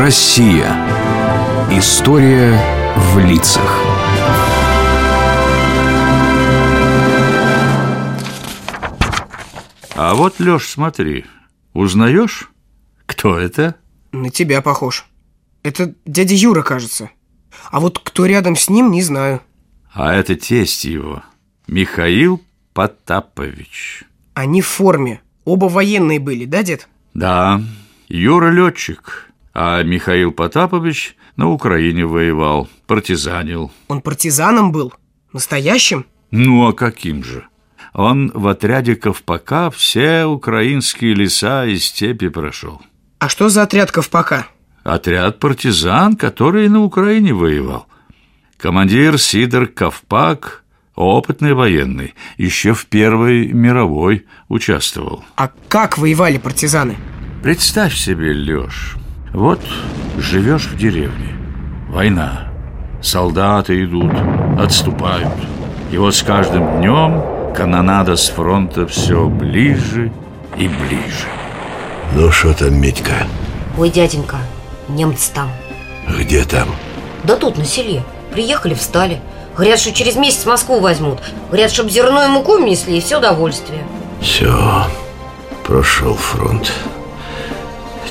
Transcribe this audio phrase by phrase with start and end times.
[0.00, 0.64] Россия.
[1.70, 2.58] История
[2.96, 3.84] в лицах.
[9.94, 11.26] А вот, Лёш, смотри,
[11.74, 12.50] узнаешь,
[13.04, 13.74] кто это?
[14.12, 15.04] На тебя похож.
[15.62, 17.10] Это дядя Юра, кажется.
[17.70, 19.42] А вот кто рядом с ним, не знаю.
[19.92, 21.22] А это тесть его,
[21.66, 22.42] Михаил
[22.72, 24.04] Потапович.
[24.32, 25.20] Они в форме.
[25.44, 26.88] Оба военные были, да, дед?
[27.12, 27.60] Да,
[28.08, 29.29] Юра летчик,
[29.62, 33.70] а Михаил Потапович на Украине воевал, партизанил.
[33.88, 34.94] Он партизаном был?
[35.34, 36.06] Настоящим?
[36.30, 37.44] Ну, а каким же?
[37.92, 42.80] Он в отряде Ковпака все украинские леса и степи прошел.
[43.18, 44.46] А что за отряд Ковпака?
[44.82, 47.86] Отряд партизан, который на Украине воевал.
[48.56, 50.64] Командир Сидор Ковпак,
[50.94, 55.22] опытный военный, еще в Первой мировой участвовал.
[55.36, 56.96] А как воевали партизаны?
[57.42, 58.96] Представь себе, Лёш,
[59.32, 59.60] вот
[60.18, 61.34] живешь в деревне,
[61.88, 62.48] война,
[63.02, 64.12] солдаты идут,
[64.58, 65.32] отступают.
[65.92, 67.22] И вот с каждым днем
[67.54, 70.12] канонада с фронта все ближе
[70.56, 71.26] и ближе.
[72.14, 73.26] Ну что там, Митька?
[73.78, 74.38] Ой, дяденька,
[74.88, 75.50] немцы там.
[76.08, 76.68] Где там?
[77.24, 78.02] Да тут, на селе.
[78.32, 79.20] Приехали, встали.
[79.56, 81.18] Говорят, что через месяц Москву возьмут.
[81.48, 83.84] Говорят, чтобы зерно и муку им несли и все довольствие
[84.20, 84.86] Все,
[85.64, 86.72] прошел фронт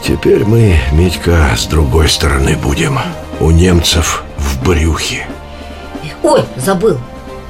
[0.02, 3.00] Теперь мы, Митька, с другой стороны будем
[3.40, 5.28] У немцев в брюхе.
[6.24, 6.98] Ой, забыл.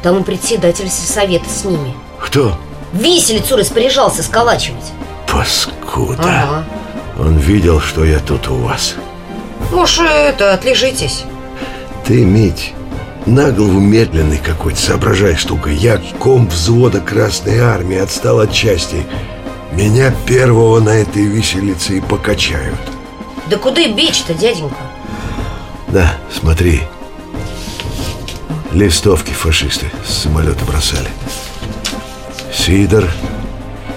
[0.04, 1.94] Там и председатель сельсовета с ними.
[2.20, 2.58] Кто?
[2.94, 4.92] Виселицу распоряжался сколачивать.
[5.28, 6.22] Паскуда.
[6.22, 6.64] Ага.
[7.20, 8.96] Он видел, что я тут у вас.
[9.72, 11.24] Может, это, отлежитесь.
[12.06, 12.74] Ты, Мить,
[13.26, 19.06] на голову медленный какой-то, соображай, штука Я ком взвода Красной Армии отстал от части
[19.72, 22.80] Меня первого на этой виселице и покачают.
[23.48, 24.76] Да куда и бечь-то, дяденька?
[25.88, 26.82] Да, смотри.
[28.72, 31.10] Листовки фашисты с самолета бросали.
[32.54, 33.06] Сидор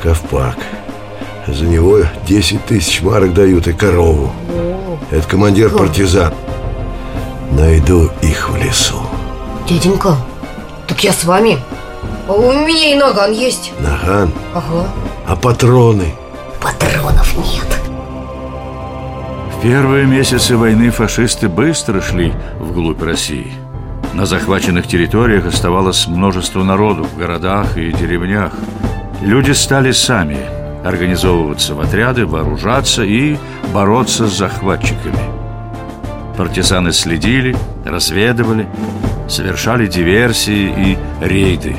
[0.03, 0.56] Ковпак.
[1.47, 4.32] За него 10 тысяч марок дают и корову.
[5.11, 6.32] Это командир партизан.
[7.50, 9.03] Найду их в лесу.
[9.69, 10.16] Дяденька,
[10.88, 11.59] так я с вами
[12.28, 14.87] у меня и наган есть Наган, Ага
[15.27, 16.15] а патроны?
[16.60, 17.66] Патронов нет
[19.56, 23.53] В первые месяцы войны фашисты быстро шли вглубь России.
[24.15, 28.53] На захваченных территориях оставалось множество народу в городах и деревнях.
[29.22, 30.38] Люди стали сами
[30.84, 33.38] организовываться в отряды, вооружаться и
[33.72, 35.31] бороться с захватчиками.
[36.37, 38.66] Партизаны следили, разведывали,
[39.28, 41.77] совершали диверсии и рейды.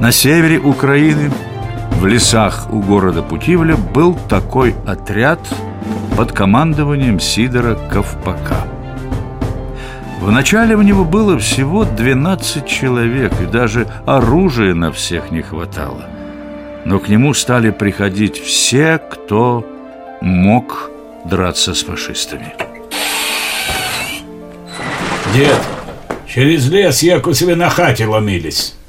[0.00, 1.30] На севере Украины,
[2.00, 5.38] в лесах у города Путивля, был такой отряд
[6.16, 8.64] под командованием Сидора Ковпака.
[10.18, 16.06] Вначале в него было всего 12 человек, и даже оружия на всех не хватало.
[16.86, 19.66] Но к нему стали приходить все, кто
[20.22, 20.90] мог
[21.26, 22.54] драться с фашистами.
[25.34, 25.60] Дед,
[26.26, 28.79] через лес як у себе на хате ломились.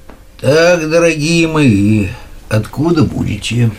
[0.42, 2.08] Так, дорогие мои,
[2.50, 3.70] откуда будете?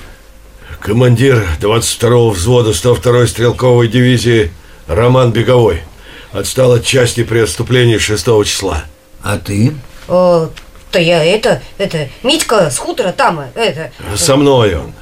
[0.78, 4.52] Командир 22-го взвода 102-й стрелковой дивизии
[4.86, 5.82] Роман Беговой
[6.30, 8.84] Отстал от части при отступлении 6 числа
[9.24, 9.74] А ты?
[10.06, 10.50] О,
[10.92, 14.92] Да я это, это, Митька с хутора там, это Со мной он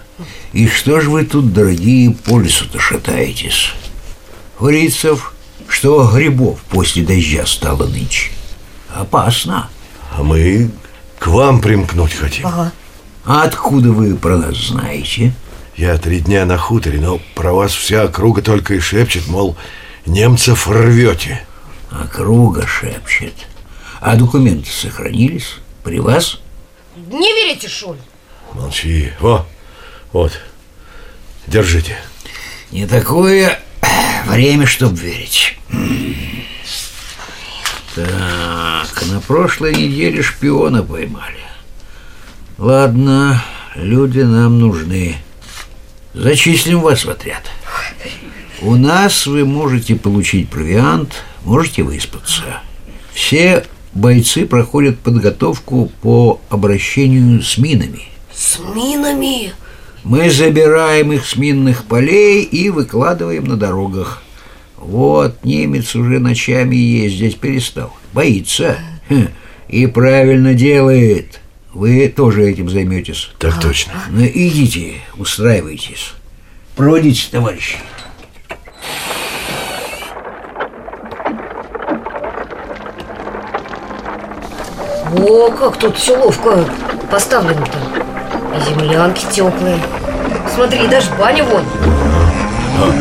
[0.54, 3.72] И что же вы тут, дорогие, по лесу-то шатаетесь?
[4.58, 5.34] Фрицев,
[5.68, 8.30] что грибов после дождя стало нынче?
[8.94, 9.68] Опасно
[10.16, 10.70] А мы
[11.20, 12.46] к вам примкнуть хотим.
[12.46, 12.72] Ага.
[13.26, 15.32] А откуда вы про нас знаете?
[15.76, 19.56] Я три дня на хуторе, но про вас вся округа только и шепчет, мол,
[20.06, 21.46] немцев рвете.
[21.90, 23.34] Округа шепчет.
[24.00, 25.56] А документы сохранились?
[25.84, 26.40] При вас?
[26.96, 28.00] Не верите, что ли?
[28.54, 29.46] Молчи, во,
[30.12, 30.32] вот,
[31.46, 31.98] держите.
[32.70, 33.60] Не такое
[34.26, 35.58] время, чтоб верить.
[37.94, 38.08] Так,
[39.10, 41.38] на прошлой неделе шпиона поймали
[42.58, 43.42] Ладно,
[43.74, 45.16] люди нам нужны
[46.14, 47.42] Зачислим вас в отряд
[48.60, 52.60] У нас вы можете получить провиант, можете выспаться
[53.12, 59.52] Все бойцы проходят подготовку по обращению с минами С минами?
[60.02, 64.22] Мы забираем их с минных полей и выкладываем на дорогах.
[64.76, 68.78] Вот немец уже ночами ездить перестал боится.
[69.08, 69.28] Хм,
[69.68, 71.40] и правильно делает.
[71.72, 73.30] Вы тоже этим займетесь.
[73.38, 73.60] Так а.
[73.60, 73.92] точно.
[74.10, 76.12] Ну, идите, устраивайтесь.
[76.74, 77.76] Проводите, товарищи.
[85.16, 86.64] О, как тут все ловко
[87.10, 87.78] поставлено-то.
[88.56, 89.78] И землянки теплые.
[90.54, 91.62] Смотри, даже баня вон.
[91.82, 92.92] А, а,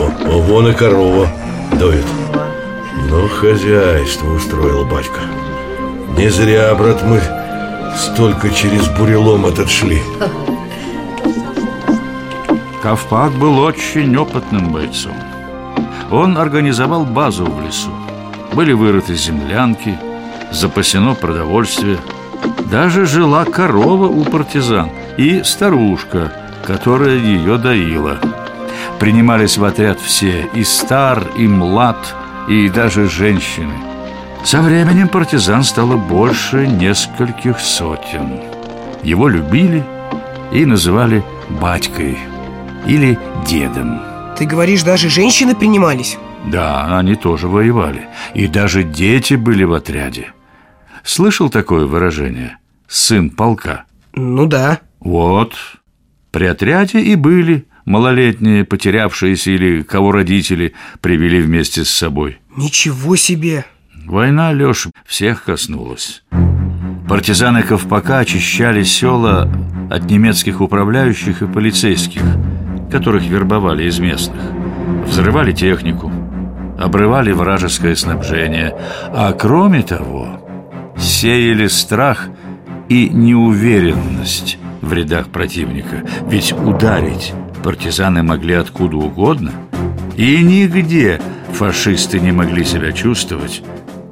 [0.00, 1.28] а, а вон и корова
[1.72, 2.04] доит.
[3.08, 5.20] Ну, хозяйство устроил батька
[6.16, 7.20] Не зря, брат, мы
[7.96, 10.02] столько через бурелом этот шли
[12.82, 15.12] Ковпак был очень опытным бойцом.
[16.10, 17.90] Он организовал базу в лесу.
[18.52, 19.98] Были вырыты землянки,
[20.52, 21.98] запасено продовольствие.
[22.70, 26.32] Даже жила корова у партизан и старушка,
[26.64, 28.18] которая ее доила.
[28.98, 32.14] Принимались в отряд все, и стар, и млад,
[32.48, 33.74] и даже женщины.
[34.44, 38.40] Со временем партизан стало больше нескольких сотен.
[39.02, 39.84] Его любили
[40.52, 41.22] и называли
[41.60, 42.16] батькой
[42.86, 44.00] или дедом.
[44.36, 46.16] Ты говоришь, даже женщины принимались?
[46.46, 48.08] Да, они тоже воевали.
[48.34, 50.32] И даже дети были в отряде.
[51.02, 52.58] Слышал такое выражение?
[52.86, 53.84] Сын полка.
[54.14, 55.54] Ну да Вот.
[56.30, 62.38] При отряде и были малолетние, потерявшиеся или кого родители привели вместе с собой.
[62.56, 63.64] Ничего себе
[64.08, 66.22] Война, Леш, всех коснулась.
[67.06, 69.50] Партизаны Ковпака очищали села
[69.90, 72.22] от немецких управляющих и полицейских,
[72.90, 74.40] которых вербовали из местных.
[75.06, 76.10] Взрывали технику,
[76.78, 78.74] обрывали вражеское снабжение,
[79.08, 80.40] а кроме того,
[80.98, 82.28] сеяли страх
[82.88, 86.02] и неуверенность в рядах противника.
[86.30, 89.52] Ведь ударить партизаны могли откуда угодно,
[90.16, 91.20] и нигде
[91.52, 93.62] фашисты не могли себя чувствовать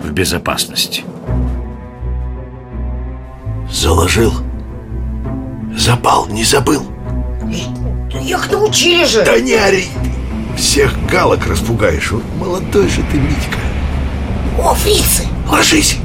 [0.00, 1.04] в безопасности.
[3.70, 4.32] Заложил?
[5.76, 6.82] Запал, не забыл?
[8.22, 9.25] Их научили же!
[9.25, 9.87] Да не ори!
[10.56, 12.10] Всех галок распугаешь.
[12.12, 13.58] Вот молодой же ты, Митька.
[14.58, 15.98] О, фрицы Ложись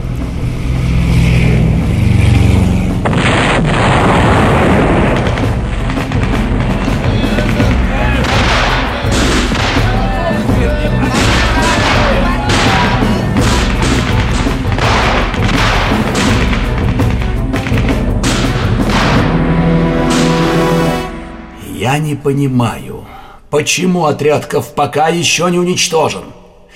[21.82, 23.08] Я не понимаю,
[23.50, 26.26] почему отряд Ковпака еще не уничтожен?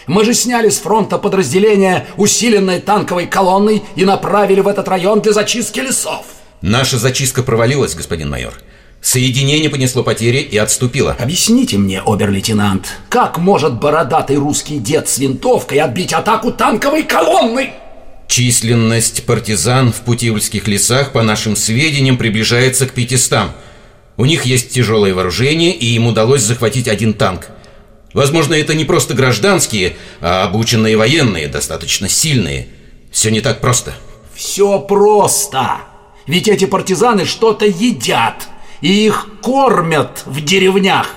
[0.07, 5.31] Мы же сняли с фронта подразделение усиленной танковой колонной и направили в этот район для
[5.31, 6.25] зачистки лесов.
[6.61, 8.55] Наша зачистка провалилась, господин майор.
[8.99, 11.15] Соединение понесло потери и отступило.
[11.19, 17.73] Объясните мне, обер-лейтенант, как может бородатый русский дед с винтовкой отбить атаку танковой колонны?
[18.27, 23.51] Численность партизан в Путивльских лесах, по нашим сведениям, приближается к 500.
[24.17, 27.47] У них есть тяжелое вооружение, и им удалось захватить один танк.
[28.13, 32.69] Возможно, это не просто гражданские, а обученные военные, достаточно сильные.
[33.11, 33.93] Все не так просто.
[34.33, 35.79] Все просто.
[36.25, 38.47] Ведь эти партизаны что-то едят,
[38.81, 41.09] и их кормят в деревнях.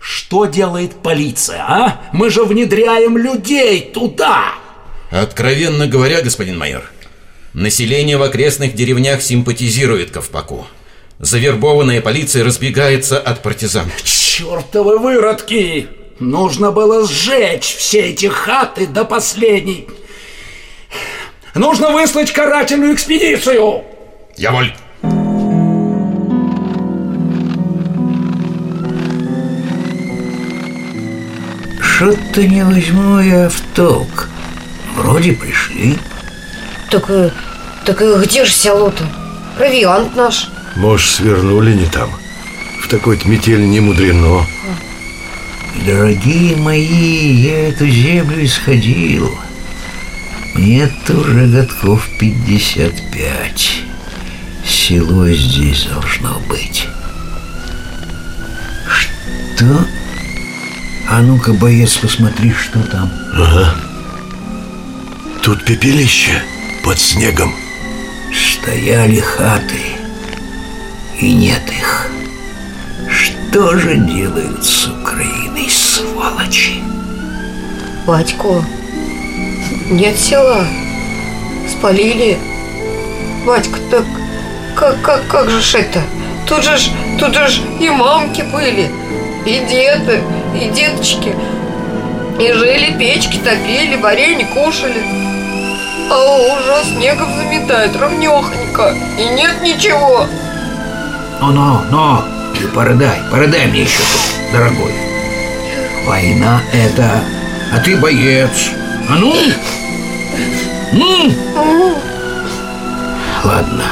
[0.00, 2.00] Что делает полиция, а?
[2.12, 4.54] Мы же внедряем людей туда.
[5.10, 6.82] Откровенно говоря, господин майор,
[7.52, 10.66] население в окрестных деревнях симпатизирует Ковпаку.
[11.20, 13.90] Завербованная полиция разбегается от партизан.
[14.02, 15.86] Чертовы выродки!
[16.18, 19.86] Нужно было сжечь все эти хаты до последней.
[21.54, 23.84] Нужно выслать карательную экспедицию.
[24.38, 24.74] Я воль.
[31.82, 34.30] Что-то не возьму я в толк.
[34.94, 35.98] Вроде пришли.
[36.90, 37.30] Так, э,
[37.84, 39.04] так э, где же село-то?
[39.58, 42.10] Провиант наш Может, свернули не там
[42.82, 44.46] В такой-то метель не мудрено
[45.86, 49.34] Дорогие мои, я эту землю исходил.
[50.54, 53.82] Мне тоже годков 55.
[54.66, 56.86] Село здесь должно быть.
[58.88, 59.86] Что?
[61.08, 63.10] А ну-ка, боец, посмотри, что там.
[63.32, 63.74] Ага
[65.42, 66.42] Тут пепелище
[66.84, 67.54] под снегом
[68.32, 69.80] Стояли хаты,
[71.20, 72.10] и нет их.
[73.08, 76.82] Что же делают с Украиной, сволочи?
[78.06, 78.64] Батько
[79.90, 80.64] Нет села
[81.68, 82.38] Спалили
[83.46, 84.04] Батька, так
[84.76, 86.02] как, как, как же ж это?
[86.48, 88.90] Тут же ж, тут же ж и мамки были
[89.44, 90.22] И деды,
[90.58, 91.34] и деточки
[92.38, 95.02] И жили, печки топили, варенье кушали
[96.10, 100.26] А уже снегом заметает ровнёхонько И нет ничего
[101.40, 102.24] Ну,
[102.58, 104.92] ты породай, породай мне еще тут, дорогой.
[106.06, 107.22] Война это,
[107.72, 108.70] а ты боец.
[109.08, 109.34] А ну,
[110.92, 111.32] ну,
[113.42, 113.84] Ладно.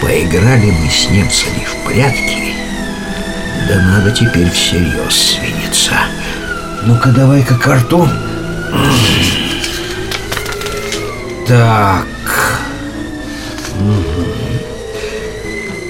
[0.00, 2.54] Поиграли мы с немцами в прятки.
[3.68, 5.94] Да надо теперь всерьез свиниться.
[6.84, 8.08] Ну-ка, давай-ка карту.
[11.48, 12.13] Так.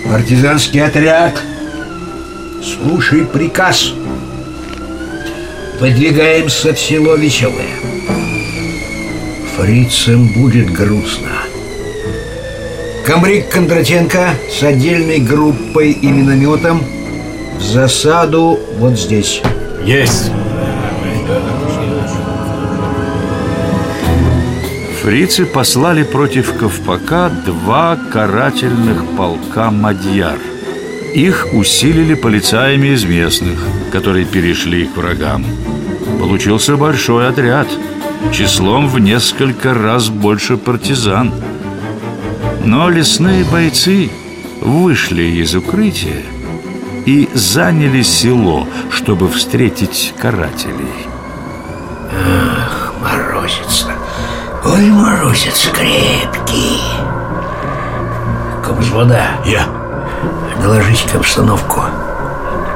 [0.08, 1.40] Партизанский отряд.
[2.62, 3.92] Слушай приказ.
[5.80, 7.74] Выдвигаемся в село Веселое.
[9.56, 11.30] Фрицам будет грустно.
[13.06, 16.82] Комбриг Кондратенко с отдельной группой и минометом
[17.58, 19.42] в засаду вот здесь.
[19.84, 20.30] Есть.
[25.04, 30.38] Фрицы послали против Ковпака два карательных полка «Мадьяр».
[31.12, 33.58] Их усилили полицаями из местных,
[33.92, 35.44] которые перешли к врагам.
[36.18, 37.68] Получился большой отряд,
[38.32, 41.34] числом в несколько раз больше партизан.
[42.64, 44.08] Но лесные бойцы
[44.62, 46.22] вышли из укрытия
[47.04, 50.96] и заняли село, чтобы встретить карателей.
[52.10, 53.83] Ах, морозится.
[54.74, 56.82] Ой, морозец крепкий.
[58.60, 59.22] Комзвода.
[59.44, 59.68] Я.
[60.60, 61.82] Доложите обстановку.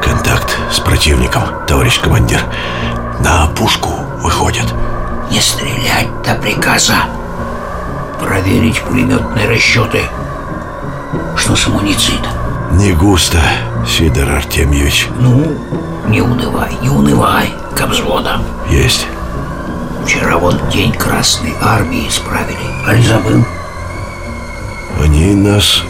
[0.00, 2.40] Контакт с противником, товарищ командир.
[3.19, 3.90] На опушку
[4.23, 4.73] выходят.
[5.28, 6.99] Не стрелять до приказа.
[8.21, 10.02] Проверить пулеметные расчеты.
[11.37, 12.28] Что с амуницией-то?
[12.76, 13.40] Не густо,
[13.88, 15.09] Сидор Артемьевич.
[15.19, 15.59] Ну,
[16.07, 18.40] не унывай, не унывай, Кобзвода.
[18.71, 19.09] Есть.
[20.08, 22.56] Вчера вот день Красной Армии справили.
[22.86, 23.44] Аль забыл?
[24.98, 25.82] Они нас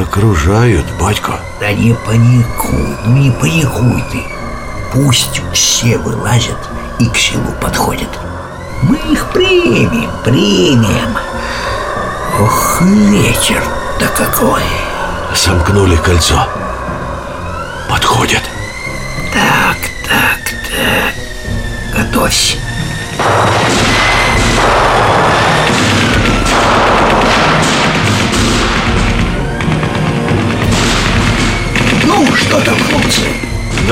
[0.00, 1.40] окружают, батько.
[1.58, 4.22] Да не паникуй, ну не паникуй ты.
[4.92, 6.58] Пусть все вылазят
[7.00, 8.08] и к селу подходят.
[8.82, 11.16] Мы их примем, примем.
[12.40, 14.62] Ох, ветер-то какой.
[15.34, 16.46] Сомкнули кольцо.
[17.90, 18.42] Подходят.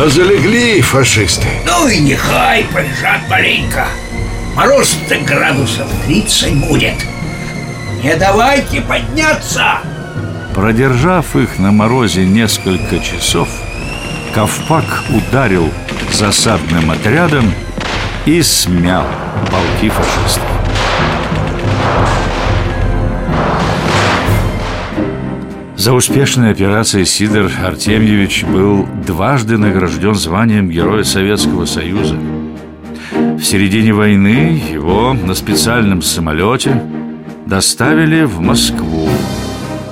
[0.02, 1.46] Но залегли фашисты.
[1.64, 3.86] Ну и нехай полежат маленько.
[4.56, 6.94] Мороз-то градусов 30 будет.
[8.02, 9.78] Не давайте подняться!
[10.56, 13.48] Продержав их на морозе несколько часов,
[14.34, 15.70] Ковпак ударил
[16.12, 17.54] засадным отрядом
[18.26, 19.06] и смял
[19.52, 20.51] полки фашистов.
[25.82, 32.16] За успешные операции Сидор Артемьевич был дважды награжден званием Героя Советского Союза.
[33.10, 36.80] В середине войны его на специальном самолете
[37.46, 39.08] доставили в Москву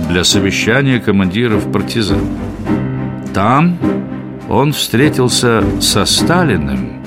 [0.08, 2.20] для совещания командиров партизан.
[3.34, 3.76] Там
[4.48, 7.02] он встретился со Сталиным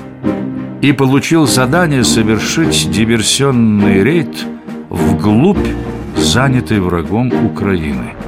[0.82, 4.46] и получил задание совершить диверсионный рейд
[4.90, 5.70] вглубь
[6.18, 8.23] занятой врагом Украины.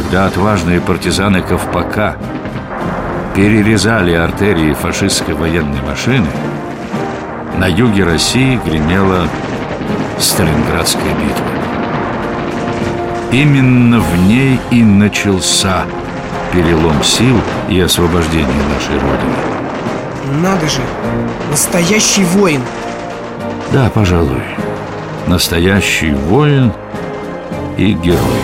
[0.00, 2.16] Когда отважные партизаны Ковпака
[3.36, 6.26] перерезали артерии фашистской военной машины,
[7.58, 9.28] на юге России гремела
[10.18, 11.44] Сталинградская битва.
[13.30, 15.84] Именно в ней и начался
[16.50, 17.36] перелом сил
[17.68, 20.40] и освобождение нашей Родины.
[20.42, 20.80] Надо же,
[21.50, 22.62] настоящий воин.
[23.70, 24.40] Да, пожалуй,
[25.26, 26.72] настоящий воин
[27.76, 28.39] и герой.